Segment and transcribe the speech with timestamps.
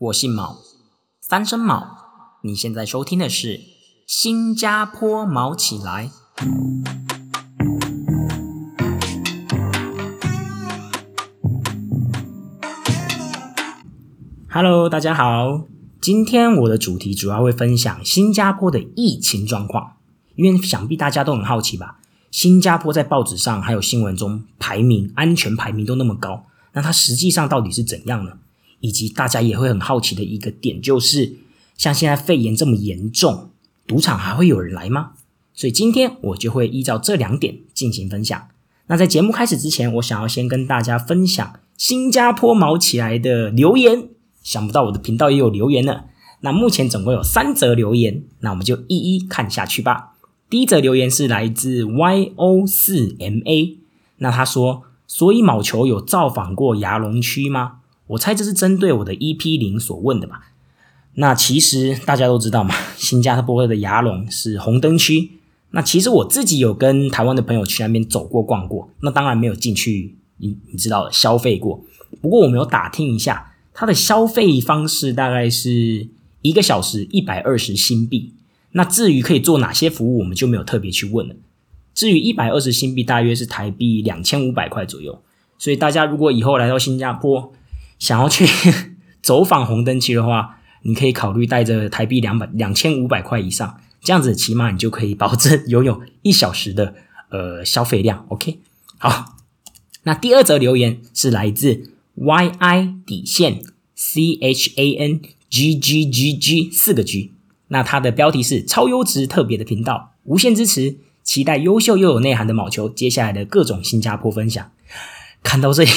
[0.00, 0.56] 我姓毛，
[1.20, 1.98] 三声毛。
[2.40, 3.48] 你现在收听的是
[4.06, 6.10] 《新加坡毛起来》。
[14.48, 15.66] Hello，大家好。
[16.00, 19.96] 今天我的主题主要会分享新加坡的疫情状况，
[20.34, 22.00] 因为想必大家都很好奇吧？
[22.30, 28.38] 新加坡在报纸上还有新闻中排名安全排名都那么高，那它实际上到底是怎样呢？
[28.80, 31.36] 以及大家也会很好奇的一个点，就是
[31.76, 33.50] 像现在肺炎这么严重，
[33.86, 35.12] 赌场还会有人来吗？
[35.54, 38.48] 所以今天我就会依照这两点进行分享。
[38.86, 44.08] 那在节目开始之前，我想要先跟大家分享新加坡毛起来的留言。
[44.42, 46.04] 想不到我的频道也有留言呢。
[46.40, 50.14] 那目前总共有三则留言，那我们就一一看下去吧。
[50.48, 53.78] 第一则留言是来自 Y O 四 M A，
[54.16, 57.79] 那他说：所以毛球有造访过牙龙区吗？
[58.10, 60.48] 我猜这是针对我的 EP 零所问的吧？
[61.14, 65.30] 那其实大家都知道嘛，新加坡的牙龙是红灯区。
[65.70, 71.84] 那其实我自己有跟台湾的朋友去那边走过逛过，那当然没有进去，你你知道的消费过。
[72.20, 76.08] 不过我们有打听一下，它的消费方式大概是
[76.42, 78.32] 一个小时一百二十新币。
[78.72, 81.36] 那至于可以做哪些服务，我们就没有特别去问了。
[81.94, 85.22] 至于一百二十新币，大约是台币两千五百块左右。
[85.58, 87.52] 所以大家如果以后来到新加坡，
[88.00, 88.44] 想要去
[89.22, 96.94] 走访红灯区的话，你可以考虑带着台币两百两千五百块以上，这样子起码你就可以保证拥有一小时的
[97.28, 98.24] 呃消费量。
[98.28, 98.58] OK，
[98.96, 99.36] 好，
[100.04, 103.62] 那第二则留言是来自 YI 底线
[103.96, 105.20] CHAN
[105.50, 107.32] GGGG 四个 G，
[107.68, 114.72] 那它的标题是超优质特别的频道，无限支持，期待优秀又有内涵的毛球接下来的各种新加坡分享。
[115.42, 115.90] 看到这里。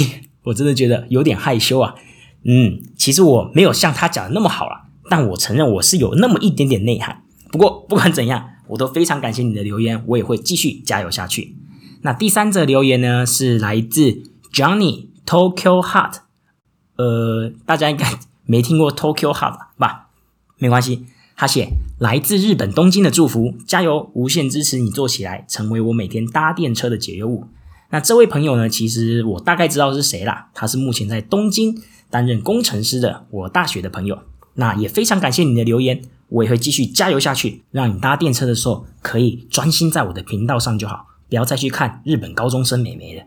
[0.43, 1.95] 我真的觉得有点害羞啊，
[2.43, 7.23] 嗯，其实我没有像他讲的那么好了，但我承认我是有那么一点点内涵。
[7.51, 11.55] 不过不管怎样，我都非常感谢你的留言，我也会继续加油下去。
[12.01, 16.15] 那第三则留言呢，是来自 Johnny Tokyo Hut
[16.97, 18.05] 呃，大家应该
[18.45, 20.09] 没听过 Tokyo Hut 吧？
[20.57, 21.05] 没关系，
[21.35, 27.47] 他写来自日本东京的祝福，加油，无限支持你做起来，成为我每天搭电车的解忧物。
[27.93, 28.67] 那这位朋友呢？
[28.67, 30.49] 其实我大概知道是谁啦。
[30.55, 34.17] 他是目前在东京担任工程师的我大学的朋友。
[34.55, 43.25] 那也非常感谢你的留言，我也会继续加油下去，让你搭电车的时候可以专心在我的频道上就好，不要再去看日本高中生美眉了。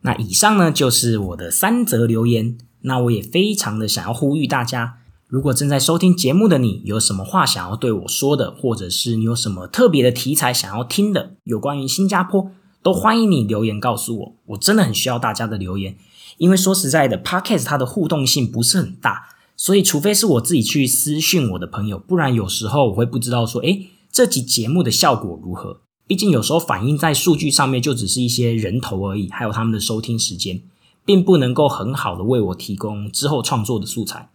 [0.00, 2.58] 那以上呢就是我的三则留言。
[2.80, 4.96] 那我也非常的想要呼吁大家，
[5.28, 12.50] 如果正在收听节目的你有什么话想要对我说的，或者是你有什么特别的题材想要听的，有关于新加坡。
[12.82, 15.96] 都欢迎你留言告诉我，我真的很需要大家的留言，
[16.38, 25.80] 因为说实在的，Podcast 它的互动性不是很大，所以除非是我自己去私讯我的朋友，不然有时候我会不知道说，诶，这集节目的效果如何？
[26.06, 30.60] 毕竟有时候反映在数据上面就只是一些人头而已，还有他们的收听时间，
[31.04, 34.28] 并不能够很好的为我提供之后创作的素材。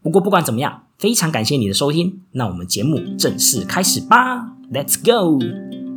[0.00, 5.87] 不过不管怎么样，非常感谢你的收听，那我们节目正式开始吧，Let's go。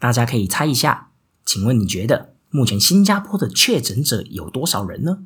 [0.00, 1.10] 大家可以猜一下，
[1.44, 5.18] 请问你觉得目前新加坡的确诊者有多少人呢？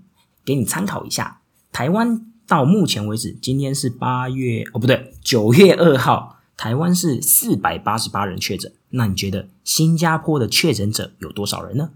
[0.45, 1.41] 给你参考一下，
[1.73, 8.71] 台湾到目前为止，今天是八月哦，不对，九月二号，台湾是四百八十八人确诊。
[8.91, 11.93] 那你觉得新加坡的确诊者有多少人呢？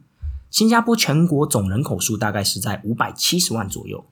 [0.50, 4.06] 新加坡全国总人口数大概是在五百七十万左右，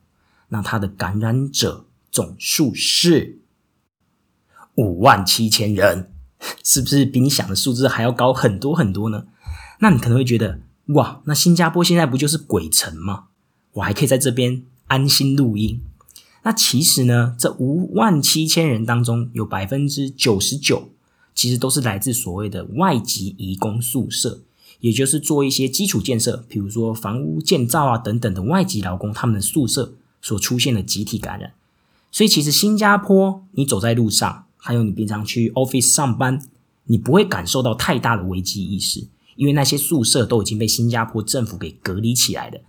[0.49, 3.39] 那它的感染者总数是
[4.75, 6.11] 五万七千人。
[6.63, 9.25] 是不是比你想的数字还要高很多很多呢？
[9.79, 13.25] 那你可能会觉得，哇，那新加坡现在不就是鬼城吗？
[13.73, 15.81] 我还可以在这边安心录音。
[16.43, 20.89] 那其实呢，这五万七千人当中，有百分之九十九
[21.35, 24.39] 其实都是来自所谓的外籍移工宿舍，
[24.79, 31.53] 也就是做一些基础建设，比如说房屋建造啊等等的外籍劳工，他们的宿舍所出现的集体感染。
[32.11, 34.45] 所以其实新加坡，你走在路上。
[34.57, 36.41] 还有你平常去 office 上班，
[36.85, 42.61] 你不会感受到太大的危机意识，因为那些宿舍都已经被新加坡政府给隔离起来的。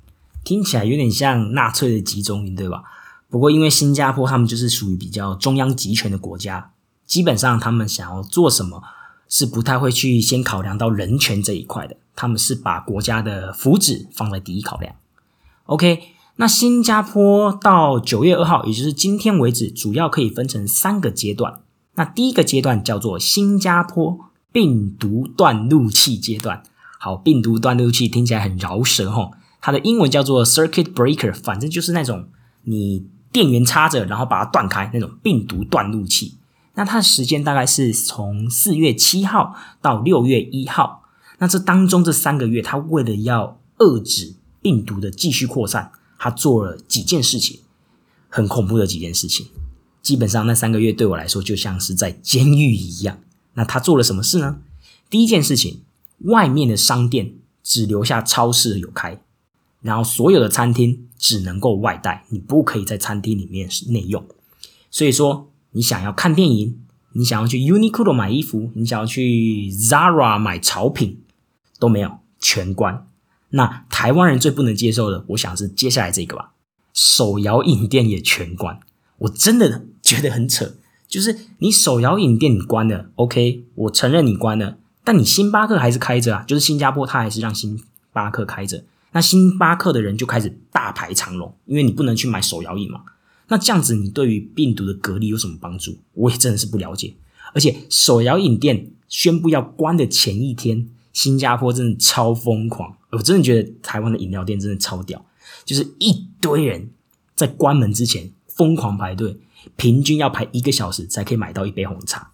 [0.45, 2.83] 听起来有点像纳粹的集中营，对吧？
[3.29, 6.71] 不过因为新加坡他们就是属于比较中央集权的国家，
[7.05, 8.83] 基本上他们想要做什么，
[9.29, 11.97] 是不太会去先考量到人权这一块的。
[12.17, 14.95] 他们是把国家的福祉放在第一考量。
[15.67, 16.01] OK，
[16.37, 21.61] 那新加坡到九月二号，也就是今天为止，主要可以分成三个阶段。
[21.99, 26.63] 那第一个阶段叫做新加坡病毒断路器阶段，
[27.01, 32.29] 好，病毒断路器听起来很饶舌吼，它的英文叫做 circuit breaker，反正就是那种
[32.63, 36.37] 你电源插着，然后把它断开那种病毒断路器。
[36.75, 41.03] 那它的时间大概是从四月七号到六月一号。
[41.39, 47.59] 那这当中这三个月，它为了要遏制病毒的继续扩散，它做了几件事情，
[48.29, 49.49] 很恐怖的几件事情。
[50.09, 53.19] 基本上那三个月对我来说就像是在监狱一样。
[53.53, 54.61] 那他做了什么事呢？
[55.11, 55.83] 第一件事情。
[56.25, 59.21] 外面的商店只留下超市有开，
[59.83, 64.27] 然后所有的餐厅只能够外带，你不可以在餐厅里面内用。
[64.91, 66.81] 所以说，你想要看电影，
[67.13, 71.21] 你想要去 Uniqlo 买衣服，你想要去 Zara 买潮品，
[71.79, 73.07] 都没有，全关。
[73.51, 76.55] 那台湾人最不能接受的，我想是接下来这个吧，
[76.93, 78.81] 手摇饮店也全关。
[79.19, 80.75] 我真的觉得很扯，
[81.07, 84.79] 就是你手摇饮店你关了，OK，我承认你关了。
[85.05, 87.81] 但你星巴克还是开着啊，就是新加坡，它还是让星
[88.13, 88.85] 巴克开着。
[89.13, 93.03] 那星巴克的人就开始大排长龙，因为你不能去买手摇饮嘛。
[93.49, 95.99] 那这样子，你对于病毒的隔离有什么帮助？
[96.13, 97.15] 我也真的是不了解。
[97.55, 102.97] 而且手摇饮店宣布要关的前一天，新加坡真的超疯狂。
[103.13, 105.25] 我真的觉得台湾的饮料店真的超屌，
[105.65, 106.91] 就是一堆人
[107.35, 109.39] 在关门之前疯狂排队，
[109.77, 112.31] 平均要排一个小时才可以买到一杯红茶。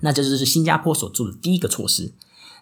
[0.00, 2.14] 那这就是新加坡所做的第一个措施。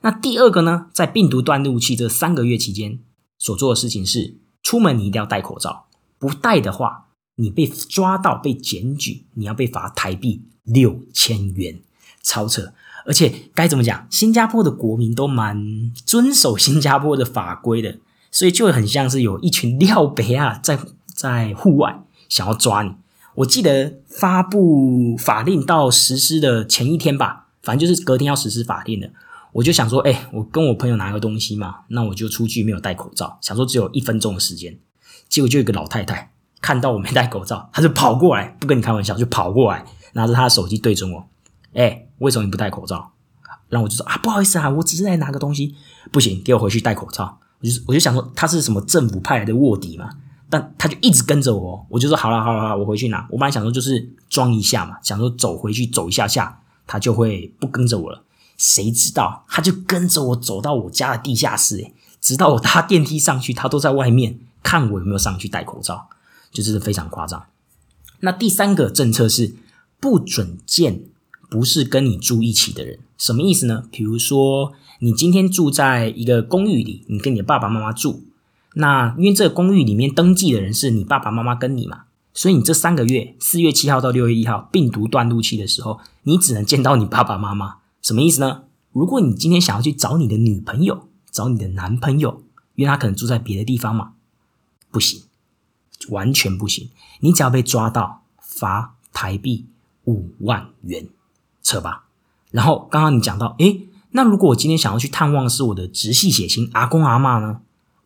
[0.02, 3.00] 那第二个呢，在病毒断路器这三个月期间
[3.38, 5.86] 所做的事情是：出门你一定要戴口罩，
[6.18, 7.06] 不戴的话，
[7.36, 11.80] 你被抓到被检举，你要被罚台币六千元，
[12.22, 12.72] 超扯！
[13.06, 14.06] 而且该怎么讲？
[14.10, 17.98] 新加坡的国民都蛮遵守新加坡的法规的，
[18.30, 22.92] 所以就很像是有一群廖北啊，在在户外想要抓你。
[23.36, 29.10] 我记得发布法令到实施的前一天吧，反正就是隔天要实施法令的。
[29.52, 34.78] 我就想说，哎，我跟我朋友拿个东西嘛，那我就出去没有戴口罩，想说只有一分钟的时间。
[35.28, 41.28] 结果就一个老太太看到我没戴口罩，她就跑过来，不跟你开玩笑，就跑过来拿着她的手机对准我，
[41.74, 43.12] 哎，为什么你不戴口罩？
[43.68, 45.74] 然后我就说啊，不好意思啊，我只是来拿个东西，
[46.12, 47.40] 不行，给我回去戴口罩。
[47.60, 50.10] 我就我就想说，他是什么政府派来的卧底嘛？
[50.54, 53.26] 但他就一直跟着我，我就说好了好了好了，我回去拿。
[53.28, 58.22] 我本来想说就是装一下嘛，想说走回去走一下下，他就会不跟着我了。
[58.56, 61.90] 谁知道他就跟着我走到我家的地下室，
[62.20, 66.06] 直到我搭电梯上去，他都在外面看我有没有上去戴口罩，
[66.52, 67.46] 就真的非常夸张。
[68.20, 69.56] 那第三个政策是
[69.98, 71.02] 不准见
[71.50, 73.82] 不是跟你住一起的人，什么意思呢？
[73.90, 78.22] 比如说你今天住在一个公寓里，你跟你的爸爸妈妈住。
[78.74, 87.76] 那因为这个公寓里面登记的人是你爸爸妈妈跟你嘛，所以你这三个月，四月七号到六月一号病毒断路期的时候，你只能见到你爸爸妈妈。
[88.02, 88.64] 什么意思呢？
[88.92, 92.42] 如果你今天想要去找你的女朋友、找你的男朋友，
[92.74, 94.12] 因为他可能住在别的地方嘛，
[94.90, 95.22] 不行，
[96.08, 96.90] 完全不行。
[97.20, 99.66] 你只要被抓到，罚台币
[100.04, 101.08] 五万元，
[101.62, 102.06] 扯吧。
[102.50, 107.60] 然后刚刚你讲到，诶，那如果我今天想要去探望是我的直系血亲阿公阿妈呢？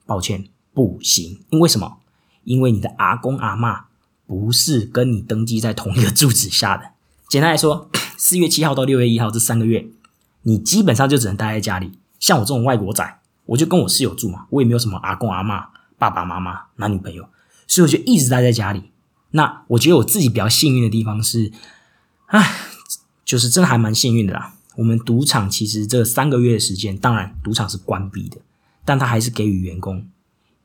[0.07, 0.49] 抱歉。
[0.79, 1.99] 不行，因为什么？
[2.45, 3.87] 因为你的阿公阿妈
[4.29, 6.93] 不是跟你登记在同一个住址下的。
[7.29, 9.89] 简单来说， 四月七号到六月一号这三个月，
[10.43, 11.99] 你基本上就只能待在家里。
[12.21, 17.29] 像我这种外国仔，我就跟我室友住嘛，我也没有什么阿公阿妈、爸爸妈妈、男女朋友，
[17.67, 18.93] 所以我就一直待在家里。
[19.33, 21.51] 那我觉得我自己比较幸运的地方是，
[22.27, 22.55] 唉，
[23.25, 24.55] 就是真的还蛮幸运的啦。
[24.77, 28.39] 我们赌场其实这三个月的时间，当然赌场是关闭的，
[28.85, 30.07] 但他还是给予员工。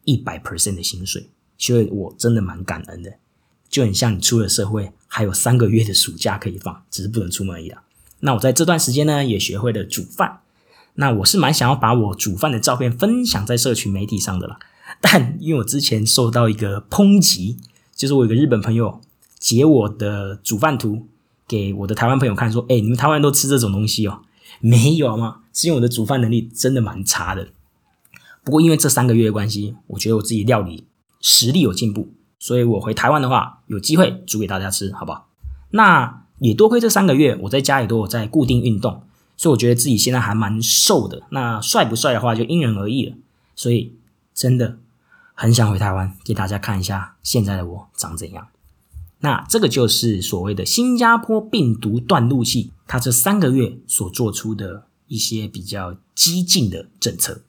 [0.06, 3.14] 一百 percent 的薪水，所以我真的蛮感恩的。
[3.70, 7.82] 就很像你出了社会，还有三个月的暑假可以放，只是不能出门而已啦。
[8.20, 10.42] 那我在这段时间呢，也学会了煮饭。
[10.96, 14.60] 那我是蛮想要把我煮饭的照片分享在社群媒体上的啦。
[15.02, 17.58] 但因为我之前受到一个抨击，
[17.96, 19.02] 就是我有个日本朋友
[19.40, 21.08] 截我的煮饭图
[21.48, 24.22] 给我的台湾朋友看，说：“哎，你们台湾人都吃这种东西哦？”
[24.62, 25.42] 没有吗？
[25.52, 27.50] 是因为我的煮饭能力真的蛮差的。
[28.44, 30.88] 不过因为这三个月的关系，我觉得我自己料理
[31.22, 35.30] 实力有进步，所以我回台湾的话，有机会煮给大家吃，好不好？
[35.72, 39.04] 那也多亏这三个月我在家里都有在固定运动，
[39.38, 41.24] 所以我觉得自己现在还蛮瘦的。
[41.30, 43.16] 那帅不帅的话就因人而异了。
[43.56, 43.96] 所以
[44.34, 44.80] 真的
[45.34, 48.48] 很想回台湾给大家看一下现在的我长怎样。
[49.20, 57.44] 那这个就是所谓的新加坡病毒断路器，它这三个月所做出的一些比较激进的政策。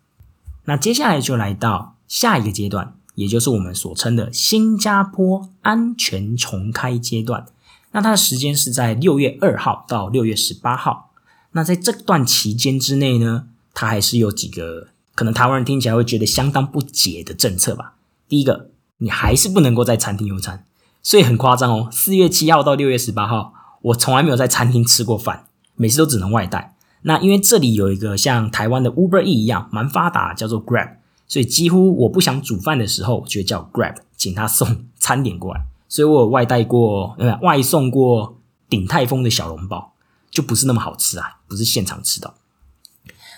[0.65, 7.47] 那接下来就来到下一个阶段，也就是我们所称的新加坡安全重开阶段。
[7.93, 11.11] 那它的时间是在六月二号到六月十八号。
[11.53, 17.95] 那在这段期间之内呢，它还是有几个可能台湾人听起来会觉得相当不解的政策吧。
[18.29, 20.65] 第一个，你还是不能够在餐厅用餐，
[21.03, 21.89] 所以很夸张哦。
[21.93, 25.45] 四月七号到六月十八号，我从来没有在餐厅吃过饭，
[25.77, 26.74] 每次都只能外带。
[27.07, 30.97] 那因为这里有一个像台湾的 Uber E 一样蛮发达，叫做 Grab，
[31.29, 35.67] 所以几乎我不想煮饭的时候，就叫 Grab，请他送餐点过来。
[35.87, 39.93] 所以我有外带过，外送过鼎泰丰的小笼包，
[40.31, 42.35] 就不是那么好吃啊，不是现场吃到。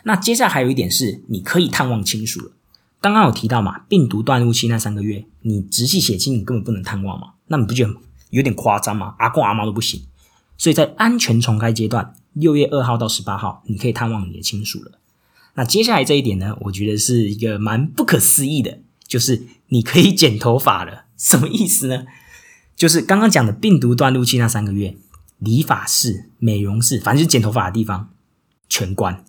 [0.04, 2.52] 那接下来还有一点是，你可以探望亲属了。
[3.00, 7.92] 刚刚有提到嘛，病毒断路期那三个月，你直系血亲你根本不能探望嘛，那你不觉得
[8.30, 9.16] 有点夸张吗？
[9.18, 10.02] 阿公阿妈都不行。
[10.56, 14.93] 所以在安全重开阶段，六月二号到十八号，你可以探望你的亲属了。
[15.55, 21.05] 那接下来这一点呢，我觉得是一个蛮不可思议的，就是你可以剪头发了。
[21.16, 22.05] 什么意思呢？
[22.76, 24.95] 就是刚刚讲的病毒断路期那三个月，
[25.38, 28.11] 理发室、美容室，反正就是剪头发的地方
[28.69, 29.25] 全关。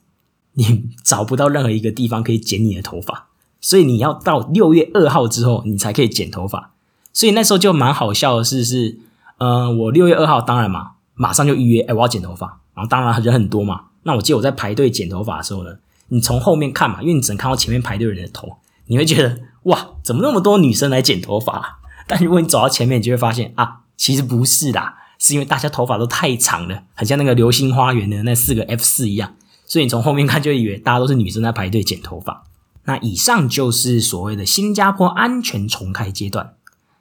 [0.55, 3.27] 你找不到任何一个地方可以剪你的头发，
[3.61, 6.73] 所以你要到六月二号之后，你才可以剪头发。
[7.13, 8.99] 所以那时候就蛮好笑的是，是
[9.37, 12.59] 呃，我六月二号当然嘛，马上就预约，哎，我要剪头发。
[12.77, 15.71] 然后当然人很多嘛，那我记得我在排队剪头发的时候呢，
[16.09, 21.79] 你从后面看嘛，因为你只能看到前面排队人的头，你会觉得哇，怎么那么多女生来剪头发？
[22.07, 29.33] 但如果你走到前面，你就会发现啊，其实不是啦，是因为大家头发都太长了，很像那个流星花园的那四个 F 四一样。
[29.65, 32.45] 所以你从后面看就以为大家都是女生在排队剪头发。
[32.85, 36.53] 那以上就是所谓的新加坡安全重开阶段。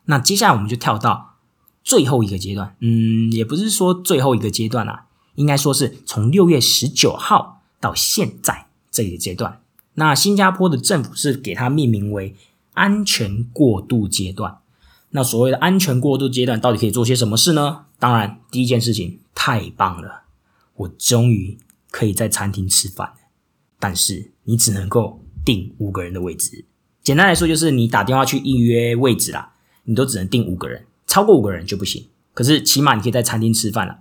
[0.07, 1.37] 那接下来我们就跳到
[1.85, 5.05] 最后一个阶段，嗯，也不是说最后一个阶段啊，
[5.37, 9.61] 应该说是从六月十九号到现在这个阶段。
[9.95, 12.35] 那新加坡的政府是给它命名为
[12.75, 14.59] 安全过渡阶段。
[15.11, 17.85] 那所谓的安全过渡阶段到底可以做些什么事呢？
[17.99, 20.25] 当然，第一件事情太棒了，
[20.75, 21.59] 我终于。
[21.89, 23.15] 可以在餐厅吃饭了，
[23.79, 26.67] 但是你只能够订五个人的位置。
[27.03, 32.07] 简单来说，就是你打电话去预约位置啦，你都只能订五个人，超过五个人就不行。
[32.35, 34.01] 可是起码你可以在餐厅吃饭了。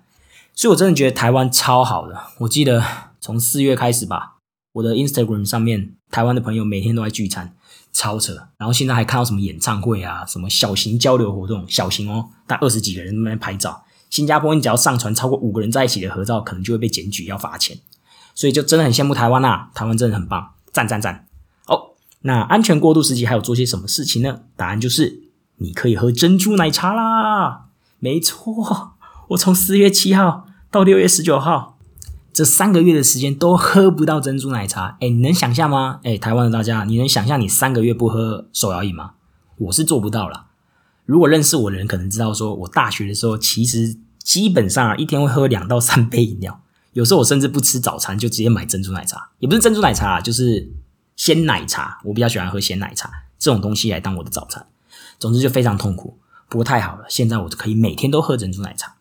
[0.56, 2.18] 所以我真的觉得台湾超好的。
[2.40, 2.84] 我记得
[3.20, 4.38] 从四月开始吧，
[4.72, 7.54] 我的 Instagram 上面台湾的朋友每天都在聚餐，
[7.92, 8.48] 超扯。
[8.58, 13.84] 然后现在还看到什么演唱会啊，什么小型交流活动，小型哦，大二十几个人在那边拍照。
[14.10, 17.78] 新加坡，你只要上传超过五个人在一起的合照，可能就会被检举要罚钱。
[18.34, 21.28] 所以就真的很羡慕台湾呐，台湾真的很棒，赞赞赞！
[21.68, 24.42] 哦，那安全过渡时期还有做些什么事情呢？
[24.56, 25.24] 答案就是
[25.58, 27.66] 你可以喝珍珠奶茶啦！
[28.00, 28.95] 没错，
[29.30, 31.78] 我从四月七号到六月十九号
[32.34, 34.98] 这三个月的时间都喝不到珍珠奶茶。
[35.02, 36.00] 哎，你能想象吗？
[36.04, 39.12] 哎，台湾的大家，你能想象你三个月不喝手摇饮吗？
[39.58, 40.48] 我是做不到了。
[41.06, 43.98] 如果认识我的人可能知道，说我大学的时候其实。
[44.26, 46.60] 基本上，一天会喝两到三杯饮料，
[46.94, 50.74] 有时候我甚至不吃早餐，就直接买珍珠奶茶，也不是珍珠奶茶，就是
[51.16, 52.00] 鲜奶茶。
[52.04, 54.66] 我比较喜欢喝鲜奶茶这种东西来当我的早餐。
[55.20, 56.18] 总之就非常痛苦，
[56.50, 58.96] 不过太好了，现在我就可以每天都喝珍珠奶茶。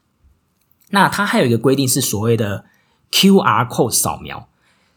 [0.94, 2.64] 那它还有一个规定是所谓的
[3.10, 4.48] QR code 扫描，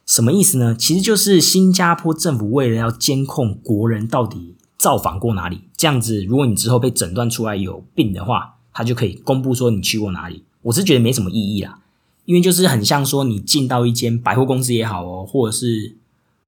[0.05, 0.73] 什么意思呢？
[0.73, 8.53] 其实就是新加坡政府为了要监控国人到底造访过哪里，这样子，如果你之后被诊断出来有病的话。
[8.77, 11.79] 他就可以公布说你去过哪里，我是觉得没什么意义啦，
[12.25, 15.97] 因为就是很像说你进到一间百货公司也好哦，或者是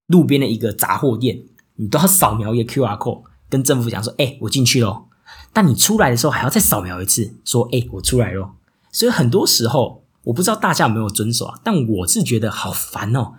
[0.06, 1.42] 路边的一个杂货店，
[1.78, 5.06] 你都要扫描一个 Q R code，跟政府讲说，哎，我进去喽。
[5.52, 8.52] 但你出来的时候还要再扫描一次，说，哎，我出来喽。
[8.92, 13.34] 所以很多时候我不知道大家有没有遵守啊，但我是觉得好烦哦，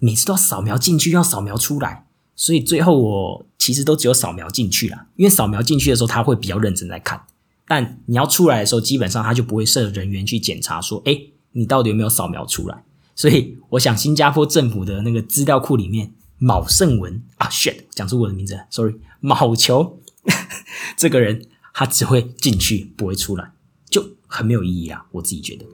[0.00, 7.22] 每次都要扫描进去，要扫描出来，所以最后我其实都只有扫描进去了，因为扫描进去的时候他会比较认真在看。
[7.66, 11.20] 但你要出来的时候，基本上他就不会设人员去检查，说，哎，
[11.52, 12.82] 你到底有没有扫描出来？
[13.14, 19.98] 所以我想，新加坡政府的那个资料库里面，卯胜文啊，shit，讲出我的名字，sorry，卯球
[20.96, 23.50] 这个人，他只会进去，不会出来，
[23.90, 25.64] 就很没有意义啊，我自己觉得。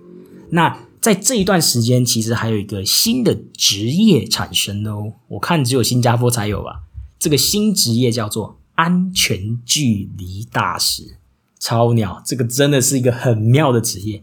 [0.50, 6.82] 那在这一段时间，其实还有一个新的职业产生哦，我看只有新加坡才有吧。
[7.18, 11.16] 这个新职业叫做安全距离大使。
[11.58, 14.22] 超鸟，这个真的是一个很妙的职业。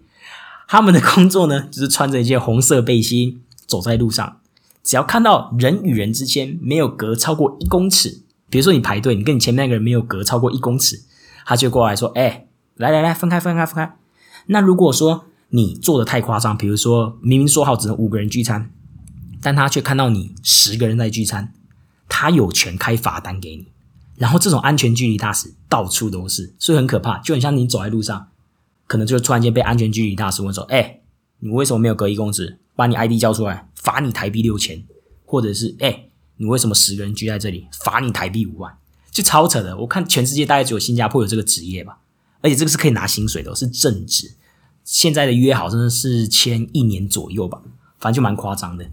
[0.67, 4.39] 他们的工作呢，就是穿着一件红色背心，走在路上，
[4.83, 11.01] 只要看到人与人之间没有隔超过一公尺，比如说你排队，你跟你前面那个人没有隔超过一公尺，
[11.45, 12.47] 他就过来说：“哎，
[12.81, 13.95] 来来来，分开分开分开。”
[14.47, 18.71] 那如果说你做的太夸张，比如说明明说好只能五个人聚餐，
[19.41, 21.53] 但他却看到你十个人在聚餐，
[22.09, 23.67] 他有权开罚单给你。
[24.15, 28.27] 然后这种安全距离大使到处都是，所以很可怕，就很像你走在路上，
[28.85, 30.99] 可能就突然间被安全距离大使问说：“哎，
[31.39, 32.59] 你为什么没有隔一公尺？
[32.75, 34.83] 把你 ID 交出来，罚你台币六千。”
[35.25, 36.07] 或者是“哎，
[36.37, 38.77] 你为什么十个人聚在这里，罚你台币五万，
[39.09, 39.77] 就超扯的。
[39.77, 41.99] 我看全世界大概只有新加坡有这个职业吧，
[42.41, 44.35] 而且这个是可以拿薪水的，是正职。
[44.83, 47.61] 现在的约好真的是签一年左右吧，
[47.99, 48.85] 反正就蛮夸张的。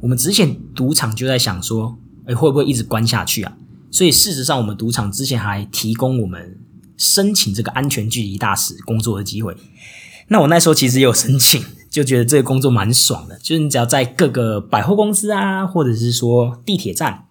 [0.00, 3.56] 我们之前赌场就在想说，哎，会不会一直关下去啊？
[3.90, 6.58] 所以事实上，我们赌场之前还提供我们
[6.96, 9.56] 申请这个安全距离大使工作的机会。
[10.28, 17.26] 那我那时候其实也有申请， 就觉得这个工作蛮爽的，就是你只要在各个百货公司啊，或者是说地铁站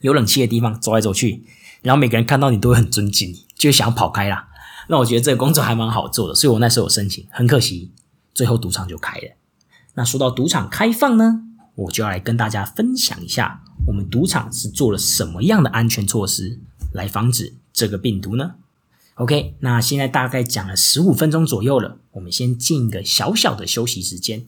[0.00, 1.44] 有冷气的地方走来走去，
[1.82, 4.48] 然后每个人看到你都会很尊敬你，就想跑开啦。
[4.88, 7.26] 那我觉得这个工作还蛮好做的，所以我那时候有申请。
[7.30, 7.90] 很可惜，
[8.34, 9.36] 最后赌场就开了。
[9.94, 11.42] 那说到赌场开放呢，
[11.74, 16.60] 我就要来跟大家分享一下，我们赌场是做了什么样的安全措施
[16.92, 18.52] 来防止这个病毒呢
[19.14, 24.46] ？OK，那现在大概讲了十五分钟左右了，我们先进一个小小的休息时间。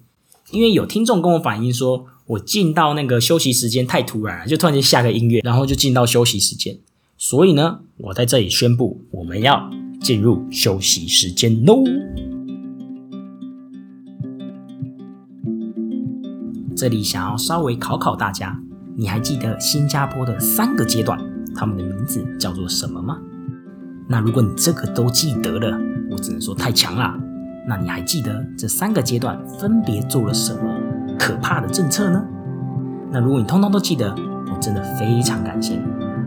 [0.50, 6.78] 因为有听众跟我反映说，我进到那个休息时间太突然了，就突然间下个音乐，然后就进到休息时间。
[7.16, 9.71] 所以呢，我在这里宣布，我们要。
[10.00, 11.85] 进入休息时间喽！
[16.76, 18.59] 这里想要稍微考考大家，
[18.97, 21.19] 你还记得新加坡的三个阶段，
[21.55, 23.19] 他们的名字叫做什么吗？
[24.07, 25.78] 那如果你这个都记得了，
[26.11, 27.19] 我只能说太强啦！
[27.67, 30.61] 那你还记得这三个阶段分别做了什么
[31.19, 32.25] 可怕的政策呢？
[33.11, 34.14] 那如果你通通都记得，
[34.50, 35.83] 我真的非常感谢你。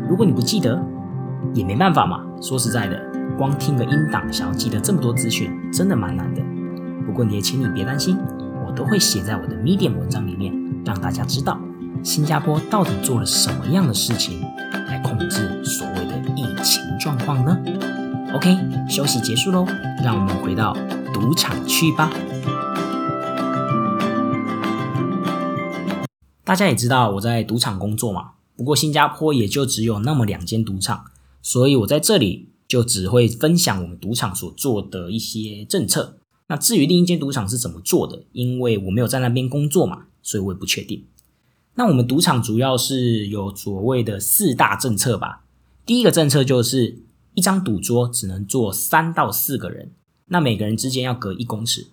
[0.10, 0.80] 如果你不记得，
[1.54, 2.24] 也没办法嘛。
[2.42, 3.21] 说实在的。
[3.42, 6.44] 光听个音档，想要记得这么多资讯，真的蛮难的。
[7.08, 8.16] 不过你也请你别担心，
[8.64, 10.54] 我都会写在我的 Medium 文章里面，
[10.86, 11.60] 让大家知道
[12.04, 14.40] 新加坡到底做了什么样的事情
[14.86, 17.58] 来控制所谓的疫情状况呢
[18.36, 18.56] ？OK，
[18.88, 19.66] 休息结束喽，
[20.04, 20.78] 让我们回到
[21.12, 22.12] 赌场去吧。
[26.44, 31.06] 大家也知道我在赌场工作嘛，不过新加坡也就只有那么两间赌场，
[31.42, 32.51] 所以我在这里。
[32.72, 36.18] 就只会分享我们赌场所做的一些政策。
[36.48, 41.06] 那至于另一间赌场是怎么做的，因为我没有在那边工作嘛，所以我也不确定。
[41.76, 45.44] 那我们赌场主要是有所谓的四大政策吧。
[45.86, 49.92] 第一个政策就是一张赌桌只能坐三到四个人，
[50.28, 51.88] 那每个人之间要隔一公尺。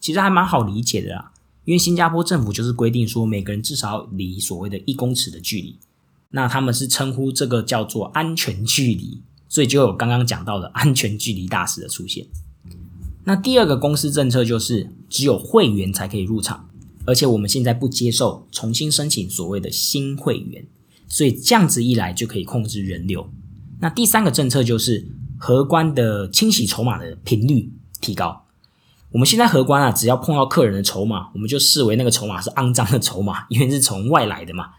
[0.00, 1.32] 其实还蛮好理解的啦，
[1.64, 5.78] 因为新加坡政府就是规定说每个人至少离所谓的一公尺的距离。
[6.30, 9.22] 那他们是称呼这个叫做安全距离。
[9.48, 12.26] 所以就有刚刚讲到的安全距离大使的出现。
[13.24, 16.68] 那第二个公司政策就是只有会员才可以入场，
[17.04, 20.64] 而且我们现在不接受重新申请所谓的新会员，
[21.08, 23.28] 所以这样子一来就可以控制人流。
[23.80, 28.44] 那第三个政策就是荷官的清洗筹码的频率提高。
[29.12, 34.70] 我们现在荷官啊，只要碰到客人的筹码，我们就视为那个筹码是肮脏的筹码，因为是从外来的嘛。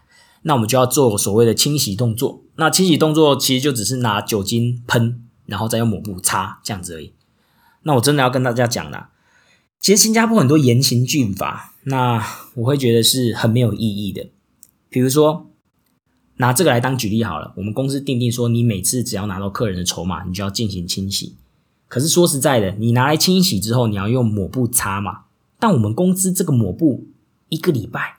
[0.42, 2.42] 那我们就要做所谓的清洗动作。
[2.56, 7.12] 那清洗动作其实就只是拿酒精喷，然后再用抹布擦这样子而已。
[7.82, 9.10] 那我真的要跟大家讲啦，
[9.80, 12.22] 其实新加坡很多严刑峻法，那
[12.56, 14.26] 我会觉得是很没有意义的。
[14.88, 15.50] 比如说
[16.36, 21.36] 拿这个来当举例好了，我们公司定定说，你每次只要拿到客人的筹码，你就要进行清洗。
[21.86, 25.20] 可是说实在的，你拿来清洗之后，你要用抹布擦嘛？
[25.58, 27.06] 但我们公司这个抹布
[27.48, 28.17] 一个礼拜。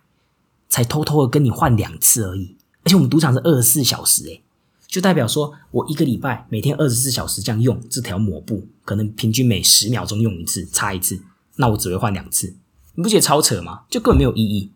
[0.69, 4.41] 才偷偷的跟你换两次而已，而且我们赌场是二十四小时，诶，
[4.87, 11.19] 就代表说我一个礼拜每天二十四小时这样用这条抹布，可能平均每十秒钟用一次，擦一次，
[11.57, 12.55] 那我只会换两次，
[12.95, 13.81] 你不觉得超扯吗？
[13.89, 14.71] 就根本没有意义。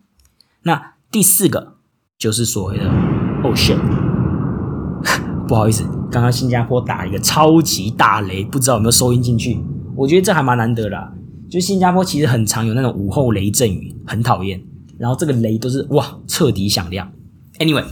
[0.62, 1.74] 那第四个
[2.18, 2.84] 就是所谓的
[3.42, 3.78] “oh shit”，
[5.46, 9.62] 不好意思，刚刚新加坡打一个超级大雷，不知道有没有收音进去？
[9.94, 11.12] 我觉得这还蛮难得的，
[11.48, 14.60] 就新加坡其实很常有那种午后雷阵雨，很讨厌。
[15.04, 17.12] 然后这个雷都是哇彻底响亮。
[17.58, 17.84] Anyway，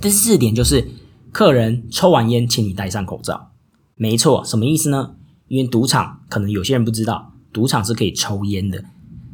[0.00, 0.84] 第四点就是
[1.30, 3.52] 客人抽完烟，请你戴上口罩。
[3.94, 5.14] 没错，什么意思呢？
[5.46, 8.82] 因为赌场可能有些人不知道，赌场是可以抽烟的，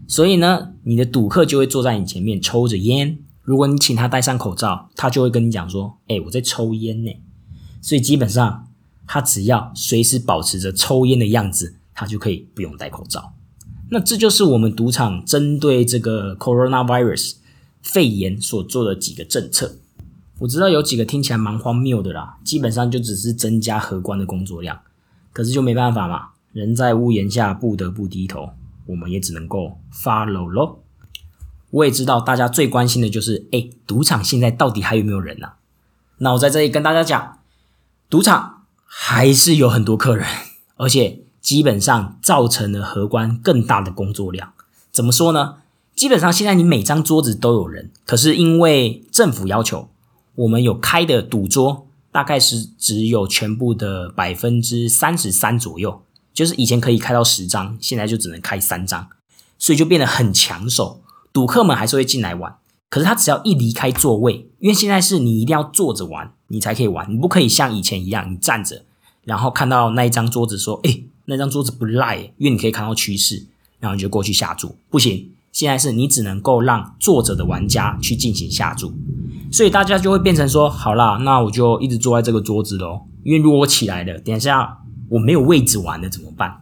[0.06, 3.18] 所以呢，你的赌客就会坐在你前面抽着烟。
[3.40, 7.10] 如果你请他戴上口罩，他就会跟你讲说：“哎，我在抽烟呢。”
[7.80, 8.68] 所以基本上
[9.06, 13.33] 他只要随时保持着抽烟的样子，他就可以不用戴口罩。
[13.94, 17.36] 那这就是我们赌场针对这个 coronavirus
[17.80, 19.76] 肺炎所做的几个政策。
[20.40, 24.80] 我知道有几个听起来蛮荒谬的啦，基本上就只是增加荷官的工作量，
[25.32, 28.50] 可是就没办法嘛，人在屋檐下不得不低头，
[28.86, 30.82] 我们也只能够 follow 咯。
[31.70, 35.52] 我也知道大家最关心的就是，哎，赌场现在到底还有没有人呢？
[36.18, 37.38] 那我在这里跟大家讲，
[38.10, 40.26] 赌场还是有很多客人，
[40.74, 41.20] 而且。
[41.44, 44.54] 基本上造成了荷官更大的工作量。
[44.90, 45.56] 怎么说呢？
[45.94, 49.90] 基本上现在你每张桌子都有人，可是因为政府要求，
[50.36, 56.02] 我们有开的赌桌，大概是只有全部的百分之三十三左右，
[56.32, 59.08] 就是以前可以开到十张，现在就只能开三张，
[59.58, 61.02] 所以就变得很抢手。
[61.32, 62.56] 赌客们还是会进来玩，
[62.88, 68.84] 可是他只要一离开座位，因为现在是你一定要坐着玩，你才可以玩，你不可以像以前一样你站着，
[69.22, 73.46] 然后看到那一张桌子说，哎，那张桌子不赖，因为你可以看到趋势，
[73.80, 75.30] 然后你就过去下注，不行。
[75.52, 78.92] 现在是你只能够让坐着的玩家去进行下注，
[79.52, 83.02] 所以大家就会变成说：好啦，那我就一直坐在这个桌子喽。
[83.22, 84.78] 因为如果我起来了，等一下
[85.10, 86.60] 我没有位置玩了怎么办？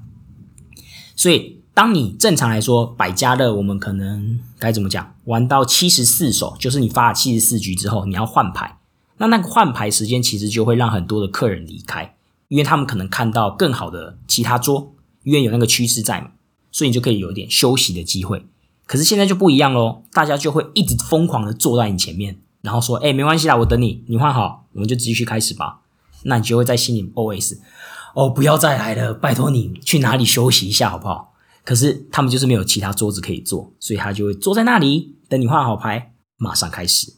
[1.17, 5.15] 所以，当你正常来说百家乐，我们可能该怎么讲？
[5.25, 8.79] 玩到七十四手，就是你发了七十四局之后，你要换牌。
[9.17, 12.15] 那那个换牌时间其实就会让很多的客人离开，
[12.53, 16.33] 因为他们可能看到更好的其他桌，因为有那个趋势在嘛，
[16.71, 18.45] 所以你就可以有一点休息的机会。
[18.85, 25.81] 可是现在就不一样喽，大家就会一直疯狂的坐在你前面，然后说：“哎，没关系啦，我等你，你换好，我们就继续开始吧。”
[26.25, 27.57] 那你就会在心里 OS：“
[28.13, 31.33] 哦，不要再来了，拜托你去哪里休息一下好不好？”
[31.65, 37.15] 可是他们就是没有其他桌子可以坐，所以他就会坐在那里等你换好牌，马上开始。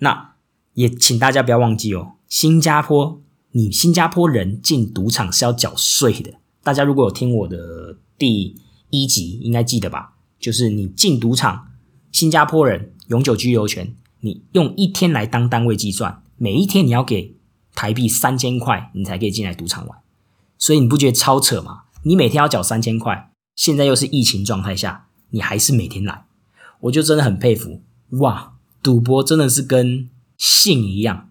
[0.00, 0.34] 那
[0.74, 3.18] 也请大家不要忘记哦，新加坡，
[3.56, 6.34] 你新加坡人进赌场是要缴税的。
[6.62, 8.54] 大家如果有听我的第
[8.90, 10.12] 一集，应该记得吧？
[10.38, 11.68] 就是你进赌场，
[12.12, 17.34] 新加坡人永久居留权，你用一天来当单位计算，每一天你要给
[17.74, 19.98] 台币三千块，你才可以进来赌场玩。
[20.58, 21.84] 所以你不觉得超扯吗？
[22.02, 26.26] 你每天要缴三千块，现在又是疫情状态下，你还是每天来，
[26.80, 27.80] 我就真的很佩服
[28.18, 28.52] 哇！
[28.82, 31.30] 赌博真的是跟性一样，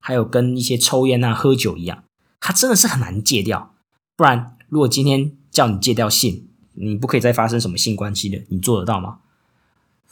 [0.00, 2.02] 还有跟一些抽烟啊、喝酒一样，
[2.40, 3.74] 它真的是很难戒掉。
[4.16, 9.18] 不然，如果今天叫你戒掉性，你不可以再发生什么性关系的，你做得到吗？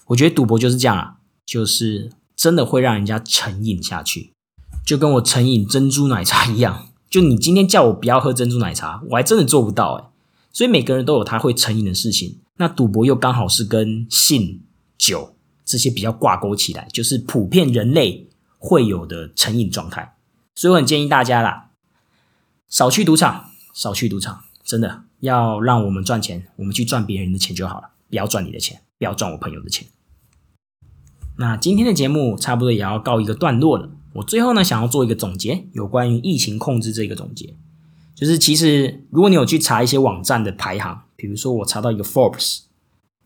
[0.06, 4.32] 我觉得赌博就是这样啊，就是真的会让人家成瘾下去，
[4.84, 6.88] 就跟我成瘾珍珠奶茶一样。
[7.10, 10.10] 就你今天叫我不要喝珍珠奶茶，我还真的做不到哎。
[10.52, 14.62] 所以每个人都有他会成瘾的事情，那赌博又刚好是跟性、
[14.96, 18.27] 酒这些比较挂钩起来，就是普遍人类
[18.58, 20.16] 会有的成瘾状态。
[20.54, 21.70] 所以我很建议大家啦，
[22.68, 25.04] 少去赌场，少去赌场，真的。
[25.20, 29.88] 要让我们赚钱，我们去赚别人的钱就好了，不要赚你的钱，不要赚我朋友的钱。
[31.38, 33.90] 那今天的节目差不多也要告一个段落了。
[34.12, 37.56] 我最后呢，想要做一个总结，有关于疫情控制这个总结，
[38.14, 42.60] 就是其实如果你有去查一些网站的排行，比如说我查到一个 Forbes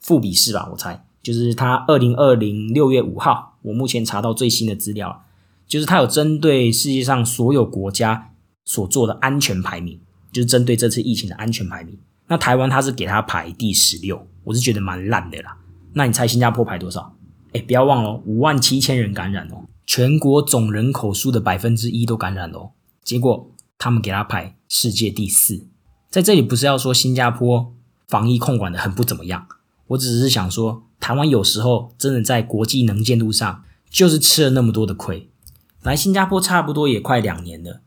[0.01, 5.25] 富比士吧，我猜就是他二零二零六月五号，我目前查到最新的资料，
[5.67, 8.33] 就是它有针对世界上所有国家
[8.65, 10.01] 所做的安全排名。
[10.33, 11.95] 就是针对这次疫情的安全排名，
[12.27, 15.59] 那台湾它是给它排第十六，我是觉得蛮烂的啦。
[15.93, 17.15] 那你猜新加坡排多少？
[17.53, 22.71] 哎，不要忘了，五万七千人感染哦，全国总人口数的百分之一都感染哦。
[23.05, 25.67] 结果他们给它排世界第四。
[26.09, 27.75] 在这里不是要说新加坡
[28.09, 29.47] 防疫控管的很不怎么样，
[29.89, 35.29] 我只是想说，台湾有时候真的在国际能见度上就是吃了那么多的亏。
[35.83, 37.81] 来新加坡差不多也快两年了，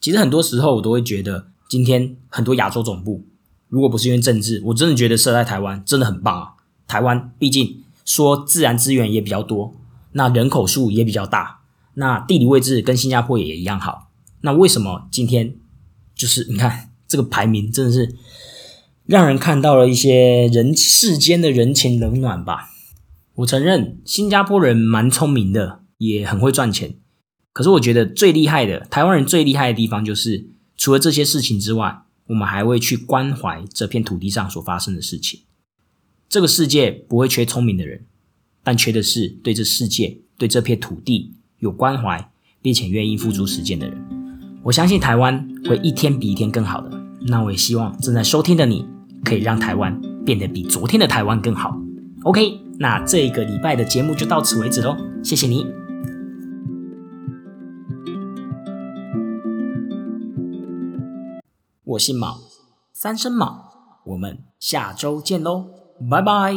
[0.00, 1.48] 其实很多时候我都会觉得。
[1.68, 3.24] 今天很多亚洲总部，
[3.68, 6.54] 如果不是因为政治，我真的觉得设在台湾真的很棒啊！
[6.88, 9.72] 台湾毕竟说自然资源也比较多，
[10.10, 11.60] 那人口数也比较大，
[11.94, 14.10] 那地理位置跟新加坡也一样好。
[14.40, 15.54] 那为什么今天
[16.12, 18.16] 就是你看这个排名真的是
[19.10, 22.70] 让人看到了一些人世间的人情冷暖吧？
[23.34, 26.94] 我承认新加坡人蛮聪明的，也很会赚钱，
[27.52, 30.46] 可是我觉得最厉害的台湾人最厉害的地方就是。
[30.76, 35.40] 除了这些事情之外，我们还会去关怀这片土地上所发生的事情。
[36.28, 38.06] 这个世界不会缺聪明的人，
[38.62, 42.30] 但缺的是对这世界、对这片土地有关怀，
[42.62, 43.98] 并且愿意付出时间的人。
[44.62, 46.98] 我相信台湾会一天比一天更好的。
[47.26, 48.86] 那我也希望正在收听的你，
[49.24, 51.76] 可以让台湾变得比昨天的台湾更好。
[52.24, 55.66] OK，那这个礼拜的节目就到此为止喽，谢谢你。
[61.84, 62.38] 我姓卯，
[62.92, 63.70] 三声卯，
[64.04, 65.66] 我们下周见喽，
[66.08, 66.54] 拜拜。